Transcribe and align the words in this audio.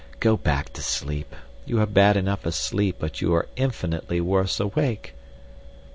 Go 0.19 0.35
back 0.35 0.73
to 0.73 0.81
sleep. 0.81 1.35
You 1.63 1.79
are 1.79 1.85
bad 1.85 2.17
enough 2.17 2.43
asleep, 2.47 2.95
but 2.97 3.21
you 3.21 3.35
are 3.35 3.47
infinitely 3.55 4.19
worse 4.19 4.59
awake." 4.59 5.13